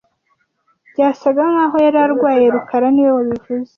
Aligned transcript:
Byasaga 0.91 1.43
nkaho 1.51 1.77
yari 1.85 1.97
arwaye 2.05 2.45
rukara 2.53 2.87
niwe 2.91 3.11
wabivuze 3.17 3.69